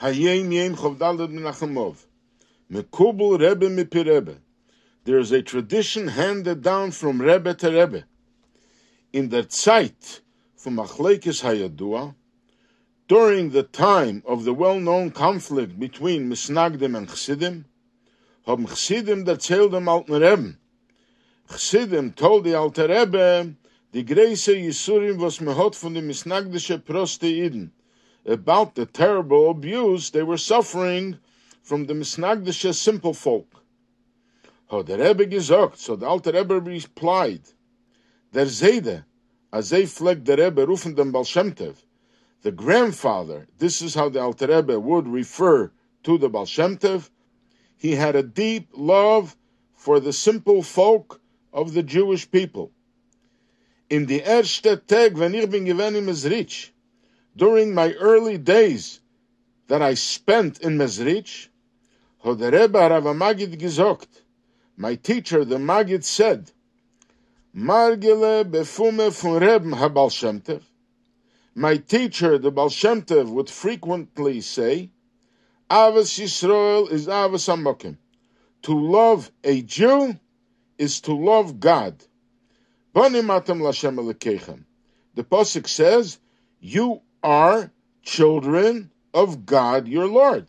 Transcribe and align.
Hayem 0.00 0.52
Yem 0.52 0.74
Chovdalad 0.74 1.30
Menachemov. 1.30 2.06
Mekubel 2.70 3.38
Rebbe 3.38 3.68
Mipi 3.68 4.04
Rebbe. 4.04 4.38
There 5.04 5.18
is 5.18 5.30
a 5.30 5.40
tradition 5.40 6.08
handed 6.08 6.62
down 6.62 6.90
from 6.90 7.20
Rebbe 7.20 7.54
to 7.54 7.70
Rebbe. 7.70 8.04
In 9.12 9.28
der 9.28 9.44
Zeit 9.44 10.20
from 10.56 10.76
Machlekes 10.76 11.42
Hayadua, 11.42 12.16
during 13.06 13.50
the 13.50 13.62
time 13.62 14.22
of 14.26 14.44
the 14.44 14.52
well-known 14.52 15.12
conflict 15.12 15.78
between 15.78 16.28
Misnagdim 16.28 16.96
and 16.96 17.08
Chassidim, 17.08 17.64
haben 18.46 18.66
Chassidim 18.66 19.24
erzählt 19.24 19.70
dem 19.70 19.88
alten 19.88 20.14
Rebbe. 20.14 20.56
Chassidim 21.48 22.16
told 22.16 22.42
the 22.44 22.54
Alter 22.54 22.88
Rebbe 22.88 23.54
the 23.92 24.02
Greise 24.02 24.56
Yisurim 24.56 25.18
was 25.18 25.38
mehot 25.38 25.76
von 25.76 25.94
dem 25.94 26.08
Misnagdische 26.08 26.78
Proste 26.84 27.26
Eden 27.26 27.70
about 28.26 28.74
the 28.74 28.86
terrible 28.86 29.50
abuse 29.50 30.10
they 30.10 30.22
were 30.22 30.38
suffering 30.38 31.18
from 31.62 31.86
the 31.86 31.94
Misnagdische 31.94 32.74
simple 32.74 33.14
folk. 33.14 33.62
Hat 34.70 34.86
der 34.86 34.98
Rebbe 34.98 35.26
gesagt, 35.26 35.78
so 35.78 35.96
the 35.96 36.06
Alter 36.06 36.32
Rebbe 36.32 36.60
replied, 36.60 37.42
der 38.32 38.46
Zede, 38.46 39.04
as 39.52 39.70
they 39.70 39.86
fleck 39.86 40.24
der 40.24 40.38
Rebbe 40.38 40.66
rufen 40.66 40.94
dem 40.94 41.12
Baal 41.12 41.24
Shem 41.24 41.52
Tov, 41.52 41.76
the 42.42 42.52
grandfather, 42.52 43.46
this 43.58 43.80
is 43.82 43.94
how 43.94 44.08
the 44.08 44.20
Alter 44.20 44.46
Rebbe 44.46 44.78
would 44.78 45.06
refer 45.06 45.70
to 46.02 46.18
the 46.18 46.28
Baal 46.28 46.46
Shem 46.46 46.76
Tov, 46.76 47.10
he 47.76 47.92
had 47.92 48.16
a 48.16 48.22
deep 48.22 48.68
love 48.74 49.36
for 49.74 50.00
the 50.00 50.12
simple 50.12 50.62
folk 50.62 51.20
of 51.52 51.74
the 51.74 51.82
Jewish 51.82 52.30
people. 52.30 52.72
In 53.90 54.06
the 54.06 54.22
erste 54.22 54.86
Tag, 54.86 55.16
when 55.16 55.34
ich 55.34 55.50
bin 55.50 55.66
gewesen 55.66 55.96
in 55.96 56.06
Mezritch, 56.06 56.70
during 57.36 57.74
my 57.74 57.92
early 57.94 58.38
days 58.38 59.00
that 59.68 59.82
I 59.82 59.94
spent 59.94 60.60
in 60.60 60.78
Mezritch, 60.78 61.48
hat 62.22 62.38
der 62.38 62.52
Rebbe 62.52 63.14
Maggid 63.14 63.58
gesagt, 63.58 64.22
my 64.76 64.94
teacher, 64.96 65.44
the 65.44 65.58
Maggid 65.58 66.04
said, 66.04 66.50
Margele 67.56 68.44
befume 68.44 69.12
von 69.12 69.40
Reben 69.40 69.72
habal 69.72 70.62
My 71.54 71.76
teacher, 71.76 72.38
the 72.38 72.50
Baal 72.50 72.70
would 73.32 73.48
frequently 73.48 74.40
say, 74.40 74.90
Avas 75.70 76.18
Yisrael 76.18 76.90
is 76.90 77.06
Avas 77.06 77.48
Amokim. 77.48 77.96
To 78.62 78.78
love 78.78 79.30
a 79.44 79.62
Jew 79.62 80.18
is 80.78 81.00
to 81.02 81.14
love 81.14 81.60
God. 81.60 82.02
Banim 82.92 83.30
atam 83.30 83.60
lashem 83.60 83.96
elekechem. 83.96 84.64
The 85.14 85.24
pasuk 85.24 85.68
says, 85.68 86.18
"You 86.60 87.02
are 87.24 87.72
children 88.02 88.92
of 89.12 89.46
God, 89.46 89.88
your 89.88 90.06
Lord." 90.06 90.46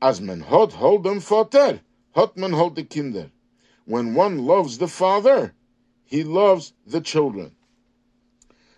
As 0.00 0.20
men 0.20 0.40
hot 0.40 0.74
hold 0.74 1.02
them 1.02 1.18
fater, 1.20 1.80
hot 2.14 2.36
man 2.36 2.52
hold 2.52 2.76
the 2.76 2.84
kinder. 2.84 3.32
When 3.84 4.14
one 4.14 4.46
loves 4.46 4.78
the 4.78 4.88
father, 4.88 5.54
he 6.04 6.22
loves 6.24 6.72
the 6.86 7.00
children. 7.00 7.56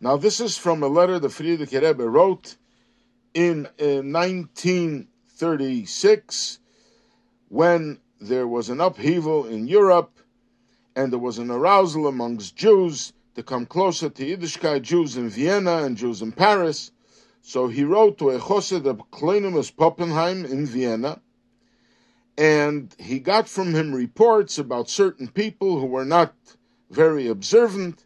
Now, 0.00 0.16
this 0.16 0.40
is 0.40 0.58
from 0.58 0.82
a 0.82 0.88
letter 0.88 1.20
the 1.20 1.28
Frierdiker 1.28 1.80
Rebbe 1.80 2.08
wrote 2.08 2.56
in 3.34 3.66
uh, 3.80 4.02
1936 4.02 6.58
when 7.48 8.00
there 8.20 8.48
was 8.48 8.68
an 8.68 8.80
upheaval 8.80 9.46
in 9.46 9.68
Europe 9.68 10.18
and 10.96 11.12
there 11.12 11.18
was 11.18 11.38
an 11.38 11.50
arousal 11.50 12.06
amongst 12.06 12.56
Jews 12.56 13.12
to 13.34 13.42
come 13.42 13.66
closer 13.66 14.08
to 14.10 14.24
Yiddishkeit, 14.24 14.82
Jews 14.82 15.16
in 15.16 15.28
Vienna 15.28 15.84
and 15.84 15.96
Jews 15.96 16.20
in 16.20 16.32
Paris. 16.32 16.90
So 17.42 17.66
he 17.66 17.82
wrote 17.82 18.18
to 18.18 18.30
a 18.30 18.38
Chosed 18.38 18.86
of 18.86 19.10
Kleinus 19.10 19.74
Poppenheim 19.74 20.48
in 20.48 20.64
Vienna, 20.64 21.20
and 22.38 22.94
he 22.98 23.18
got 23.18 23.48
from 23.48 23.74
him 23.74 23.92
reports 23.92 24.58
about 24.58 24.88
certain 24.88 25.26
people 25.28 25.80
who 25.80 25.86
were 25.86 26.04
not 26.04 26.34
very 26.88 27.26
observant, 27.26 28.04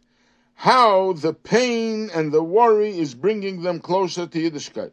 how 0.55 1.13
the 1.13 1.33
pain 1.33 2.09
and 2.13 2.31
the 2.31 2.43
worry 2.43 2.97
is 2.97 3.13
bringing 3.13 3.61
them 3.61 3.79
closer 3.79 4.25
to 4.25 4.39
Yiddishkeit. 4.39 4.91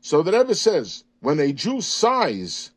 So 0.00 0.22
the 0.22 0.32
Rebbe 0.32 0.56
says, 0.56 1.04
when 1.20 1.38
a 1.38 1.52
Jew 1.52 1.80
sighs 1.80 2.72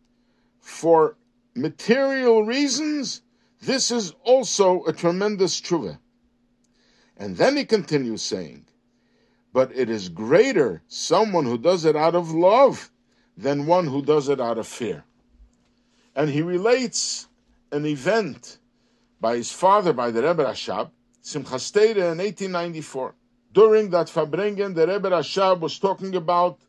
for 0.60 1.18
material 1.56 2.46
reasons, 2.46 3.24
this 3.62 3.90
is 3.90 4.14
also 4.24 4.84
a 4.86 4.94
tremendous 4.94 5.60
tshuva. 5.60 5.98
And 7.18 7.36
then 7.36 7.58
he 7.58 7.66
continues 7.66 8.22
saying, 8.22 8.68
but 9.54 9.72
it 9.76 9.90
is 9.90 10.10
greater 10.10 10.82
someone 10.88 11.46
who 11.46 11.58
does 11.58 11.86
it 11.86 11.96
out 11.96 12.16
of 12.16 12.32
love 12.32 12.92
than 13.36 13.66
one 13.66 13.88
who 13.88 14.02
does 14.02 14.30
it 14.30 14.42
out 14.42 14.58
of 14.58 14.68
fear. 14.68 15.04
And 16.16 16.30
he 16.30 16.42
relates 16.42 17.28
an 17.72 17.86
event 17.86 18.58
by 19.22 19.38
his 19.38 19.52
father, 19.52 19.94
by 19.94 20.12
the 20.12 20.22
Rebbe 20.22 20.44
Rashab, 20.44 20.90
Simchas 21.24 21.72
Torah 21.72 22.12
in 22.12 22.20
1894. 22.20 23.16
During 23.54 23.90
that 23.92 24.08
Farbrengen, 24.08 24.76
the 24.76 24.88
Rebbe 24.88 25.10
Rashab 25.10 25.60
was 25.60 25.80
talking 25.80 26.16
about 26.16 26.60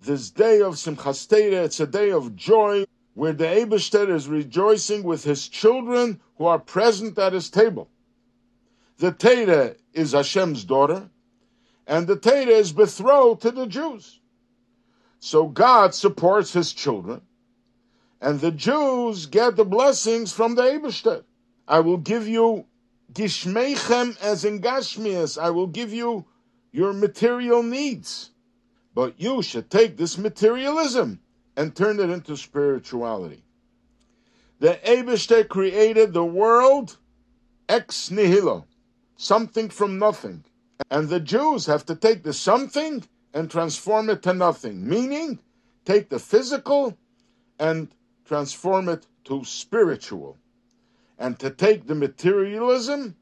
this 0.00 0.30
day 0.30 0.60
of 0.60 0.74
Simchas 0.74 1.28
Torah. 1.28 1.64
It's 1.64 1.80
a 1.80 1.86
day 1.86 2.10
of 2.10 2.36
joy 2.36 2.84
where 3.14 3.32
the 3.32 3.44
Aibershter 3.44 4.10
is 4.10 4.28
rejoicing 4.28 5.02
with 5.02 5.24
his 5.24 5.48
children 5.48 6.20
who 6.36 6.46
are 6.46 6.58
present 6.58 7.18
at 7.18 7.32
his 7.32 7.48
table. 7.48 7.88
The 8.98 9.12
Torah 9.12 9.74
is 9.92 10.12
Hashem's 10.12 10.64
daughter, 10.64 11.08
and 11.86 12.06
the 12.06 12.16
Torah 12.16 12.46
is 12.46 12.72
betrothed 12.72 13.42
to 13.42 13.50
the 13.50 13.66
Jews. 13.66 14.20
So 15.18 15.46
God 15.46 15.94
supports 15.94 16.52
his 16.52 16.72
children, 16.72 17.22
and 18.20 18.40
the 18.40 18.50
Jews 18.50 19.26
get 19.26 19.56
the 19.56 19.64
blessings 19.64 20.32
from 20.32 20.54
the 20.54 20.62
Aibershter. 20.62 21.24
I 21.66 21.80
will 21.80 21.98
give 21.98 22.28
you 22.28 22.66
gishmeichem 23.12 24.20
as 24.20 24.44
in 24.44 24.60
gashmias. 24.60 25.40
I 25.40 25.50
will 25.50 25.66
give 25.66 25.92
you 25.92 26.26
your 26.72 26.92
material 26.92 27.62
needs. 27.62 28.30
But 28.94 29.14
you 29.18 29.42
should 29.42 29.70
take 29.70 29.96
this 29.96 30.18
materialism 30.18 31.20
and 31.56 31.74
turn 31.74 32.00
it 32.00 32.10
into 32.10 32.36
spirituality. 32.36 33.42
The 34.60 34.78
Abishte 34.84 35.48
created 35.48 36.12
the 36.12 36.24
world 36.24 36.96
ex 37.68 38.10
nihilo, 38.10 38.66
something 39.16 39.68
from 39.68 39.98
nothing. 39.98 40.44
And 40.90 41.08
the 41.08 41.20
Jews 41.20 41.66
have 41.66 41.86
to 41.86 41.94
take 41.94 42.22
the 42.22 42.32
something 42.32 43.04
and 43.32 43.50
transform 43.50 44.10
it 44.10 44.22
to 44.22 44.34
nothing, 44.34 44.88
meaning 44.88 45.40
take 45.84 46.08
the 46.08 46.18
physical 46.18 46.96
and 47.58 47.88
transform 48.24 48.88
it 48.88 49.06
to 49.24 49.44
spiritual. 49.44 50.38
And 51.18 51.38
to 51.38 51.50
take 51.50 51.86
the 51.86 51.94
materialism 51.94 53.16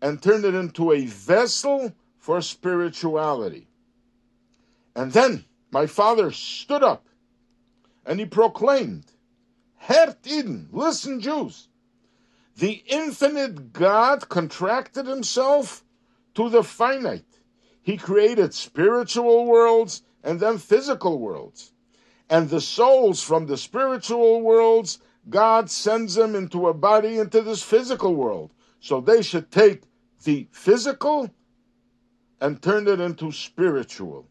and 0.00 0.20
turn 0.20 0.44
it 0.44 0.54
into 0.54 0.92
a 0.92 1.06
vessel 1.06 1.92
for 2.18 2.40
spirituality. 2.40 3.68
And 4.94 5.12
then 5.12 5.44
my 5.70 5.86
father 5.86 6.30
stood 6.32 6.82
up 6.82 7.06
and 8.04 8.18
he 8.18 8.26
proclaimed, 8.26 9.04
Hert 9.76 10.18
Eden, 10.26 10.68
listen, 10.72 11.20
Jews. 11.20 11.68
The 12.56 12.82
infinite 12.86 13.72
God 13.72 14.28
contracted 14.28 15.06
himself 15.06 15.84
to 16.34 16.48
the 16.48 16.62
finite. 16.62 17.24
He 17.82 17.96
created 17.96 18.54
spiritual 18.54 19.46
worlds 19.46 20.02
and 20.22 20.38
then 20.38 20.58
physical 20.58 21.18
worlds. 21.18 21.72
And 22.30 22.48
the 22.48 22.60
souls 22.60 23.22
from 23.22 23.46
the 23.46 23.56
spiritual 23.56 24.40
worlds, 24.40 24.98
God 25.28 25.70
sends 25.70 26.14
them 26.14 26.34
into 26.34 26.68
a 26.68 26.74
body 26.74 27.18
into 27.18 27.42
this 27.42 27.62
physical 27.62 28.14
world. 28.14 28.52
So 28.80 29.00
they 29.00 29.22
should 29.22 29.50
take 29.50 29.82
the 30.24 30.48
physical 30.52 31.30
and 32.40 32.60
turn 32.62 32.88
it 32.88 33.00
into 33.00 33.30
spiritual. 33.32 34.26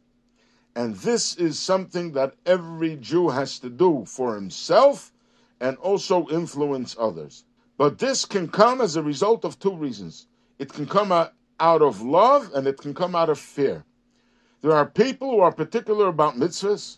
And 0.76 0.96
this 0.96 1.36
is 1.36 1.60
something 1.60 2.14
that 2.14 2.36
every 2.46 2.96
Jew 2.96 3.30
has 3.30 3.60
to 3.60 3.70
do 3.70 4.06
for 4.06 4.36
himself 4.36 5.12
and 5.60 5.78
also 5.78 6.28
influence 6.30 6.96
others. 6.98 7.44
But 7.78 8.00
this 8.00 8.26
can 8.26 8.48
come 8.48 8.82
as 8.82 8.96
a 8.96 9.04
result 9.04 9.46
of 9.46 9.60
two 9.60 9.76
reasons. 9.76 10.28
It 10.60 10.72
can 10.72 10.86
come 10.86 11.12
out 11.62 11.82
of 11.82 12.02
love 12.02 12.52
and 12.54 12.68
it 12.68 12.78
can 12.78 12.94
come 12.94 13.16
out 13.16 13.30
of 13.30 13.40
fear. 13.40 13.86
There 14.62 14.74
are 14.74 14.86
people 14.86 15.30
who 15.32 15.40
are 15.40 15.52
particular 15.52 16.08
about 16.08 16.36
mitzvahs 16.36 16.98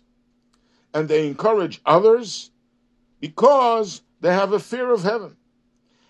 and 0.94 1.08
they 1.08 1.28
encourage 1.28 1.82
others 1.86 2.50
because 3.20 4.02
they 4.22 4.34
have 4.34 4.54
a 4.54 4.60
fear 4.60 4.92
of 4.92 5.04
heaven. 5.04 5.36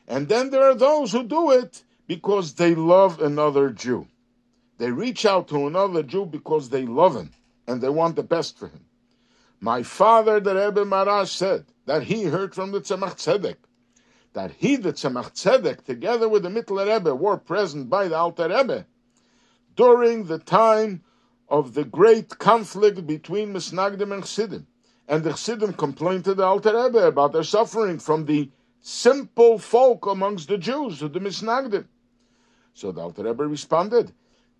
And 0.08 0.28
then 0.28 0.52
there 0.52 0.64
are 0.64 0.76
those 0.76 1.12
who 1.12 1.24
do 1.24 1.52
it 1.52 1.84
because 2.08 2.54
they 2.54 2.76
love 2.76 3.22
another 3.22 3.70
Jew. 3.70 4.08
They 4.78 4.92
reach 4.92 5.26
out 5.26 5.48
to 5.50 5.68
another 5.68 6.04
Jew 6.04 6.26
because 6.26 6.70
they 6.70 6.86
love 6.86 7.16
him 7.16 7.32
and 7.68 7.82
they 7.82 7.90
want 7.90 8.16
the 8.16 8.24
best 8.24 8.58
for 8.58 8.68
him. 8.68 8.86
My 9.60 9.82
father, 9.82 10.40
the 10.40 10.56
Rebbe 10.56 10.84
Maharash, 10.84 11.30
said 11.30 11.66
that 11.86 12.04
he 12.04 12.24
heard 12.24 12.54
from 12.54 12.72
the 12.72 12.82
Tzemach 12.82 13.16
Tzedek 13.16 13.56
that 14.34 14.52
he, 14.58 14.76
the 14.76 14.94
Tzemach 14.94 15.34
Tzedek, 15.34 15.84
together 15.84 16.28
with 16.28 16.44
the 16.44 16.50
Mittler 16.50 16.92
Rebbe, 16.92 17.16
were 17.16 17.38
present 17.38 17.90
by 17.90 18.08
the 18.08 18.18
Alter 18.18 18.50
Rebbe 18.50 18.86
during 19.76 20.26
the 20.26 20.40
time 20.40 21.04
of 21.50 21.74
the 21.74 21.84
great 21.84 22.38
conflict 22.40 23.06
between 23.06 23.54
Misnagdim 23.54 24.12
and 24.12 24.24
Chassidim. 24.24 24.68
And 25.08 25.24
the 25.24 25.32
Chassidim 25.32 25.74
complained 25.74 26.26
to 26.26 26.34
the 26.34 26.44
Alter 26.44 26.84
Rebbe 26.84 27.06
about 27.08 27.34
their 27.34 27.44
suffering 27.44 28.00
from 28.00 28.26
the 28.26 28.50
simple 28.82 29.60
folk 29.60 30.06
amongst 30.08 30.48
the 30.48 30.58
Jews, 30.58 31.00
the 31.00 31.10
Misnagdim. 31.10 31.86
So 32.74 32.92
the 32.92 33.02
Alter 33.02 33.24
Rebbe 33.24 33.46
responded 33.46 34.12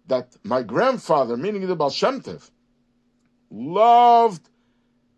that 0.08 0.36
my 0.44 0.62
grandfather, 0.62 1.36
meaning 1.38 1.66
the 1.66 1.76
Baal 1.76 1.90
Shem 1.90 2.22
Tov, 2.22 2.52
loved 3.50 4.50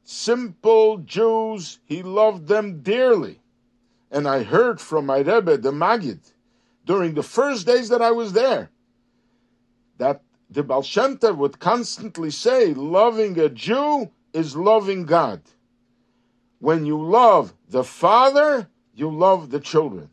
simple 0.03 0.97
Jews. 0.99 1.79
He 1.85 2.03
loved 2.03 2.47
them 2.47 2.81
dearly. 2.81 3.41
And 4.11 4.27
I 4.27 4.43
heard 4.43 4.79
from 4.79 5.05
my 5.05 5.17
Rebbe, 5.17 5.57
the 5.57 5.71
Maggid, 5.71 6.21
during 6.85 7.13
the 7.13 7.23
first 7.23 7.65
days 7.65 7.89
that 7.89 8.01
I 8.01 8.11
was 8.11 8.33
there, 8.33 8.69
that 9.97 10.21
the 10.49 10.63
Baal 10.63 10.83
Shem 10.83 11.17
would 11.21 11.59
constantly 11.59 12.29
say, 12.29 12.73
loving 12.73 13.39
a 13.39 13.49
Jew 13.49 14.11
is 14.33 14.55
loving 14.55 15.05
God. 15.05 15.41
When 16.59 16.85
you 16.85 17.01
love 17.01 17.53
the 17.67 17.83
father, 17.83 18.69
you 18.93 19.09
love 19.09 19.49
the 19.49 19.59
children. 19.59 20.09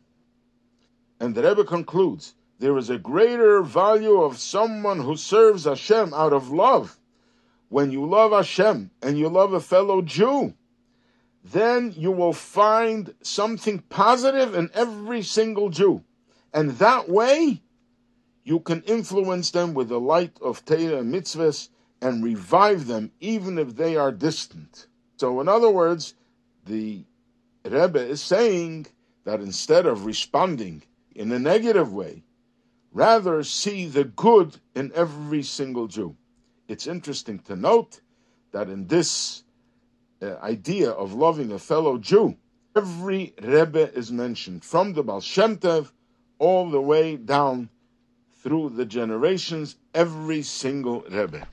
And 1.19 1.35
the 1.35 1.43
Rebbe 1.43 1.63
concludes, 1.63 2.33
there 2.59 2.77
is 2.77 2.89
a 2.89 2.97
greater 2.97 3.61
value 3.61 4.21
of 4.21 4.37
someone 4.37 4.99
who 4.99 5.15
serves 5.15 5.65
Hashem 5.65 6.13
out 6.13 6.33
of 6.33 6.51
love. 6.51 6.97
When 7.69 7.91
you 7.91 8.05
love 8.05 8.31
Hashem 8.31 8.91
and 9.01 9.17
you 9.17 9.29
love 9.29 9.53
a 9.53 9.59
fellow 9.59 10.01
Jew, 10.01 10.53
then 11.43 11.93
you 11.97 12.11
will 12.11 12.33
find 12.33 13.13
something 13.21 13.79
positive 13.89 14.55
in 14.55 14.69
every 14.73 15.21
single 15.21 15.69
Jew. 15.69 16.03
And 16.53 16.71
that 16.71 17.09
way, 17.09 17.61
you 18.43 18.59
can 18.59 18.81
influence 18.83 19.51
them 19.51 19.73
with 19.73 19.89
the 19.89 19.99
light 19.99 20.37
of 20.41 20.63
Torah 20.63 20.99
and 20.99 21.13
mitzvahs 21.13 21.69
and 22.01 22.23
revive 22.23 22.87
them 22.87 23.11
even 23.19 23.57
if 23.57 23.75
they 23.75 23.95
are 23.95 24.11
distant. 24.11 24.87
So, 25.17 25.41
in 25.41 25.47
other 25.47 25.69
words, 25.69 26.15
the 26.65 27.03
Rebbe 27.65 27.99
is 27.99 28.21
saying 28.21 28.87
that 29.23 29.39
instead 29.39 29.85
of 29.85 30.05
responding 30.05 30.83
in 31.15 31.31
a 31.31 31.39
negative 31.39 31.93
way, 31.93 32.23
rather 32.91 33.43
see 33.43 33.87
the 33.87 34.03
good 34.03 34.57
in 34.75 34.91
every 34.93 35.43
single 35.43 35.87
Jew. 35.87 36.15
It's 36.67 36.87
interesting 36.87 37.39
to 37.39 37.55
note 37.55 38.01
that 38.51 38.69
in 38.69 38.87
this 38.87 39.43
uh, 40.23 40.39
idea 40.41 40.89
of 40.89 41.13
loving 41.13 41.51
a 41.51 41.59
fellow 41.59 41.97
Jew, 41.97 42.37
every 42.75 43.33
Rebbe 43.41 43.93
is 43.93 44.11
mentioned, 44.11 44.63
from 44.63 44.93
the 44.93 45.03
Baal 45.03 45.21
Shem 45.21 45.57
Tov 45.57 45.91
all 46.39 46.69
the 46.69 46.81
way 46.81 47.15
down 47.15 47.69
through 48.41 48.69
the 48.69 48.85
generations, 48.85 49.75
every 49.93 50.41
single 50.41 51.01
Rebbe. 51.09 51.47